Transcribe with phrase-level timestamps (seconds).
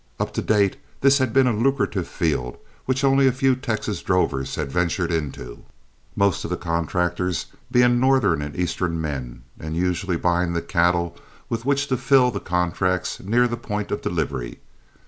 [0.19, 4.55] Up to date this had been a lucrative field which only a few Texas drovers
[4.55, 5.63] had ventured into,
[6.15, 11.15] most of the contractors being Northern and Eastern men, and usually buying the cattle
[11.49, 14.57] with which to fill the contracts near the point of delivery.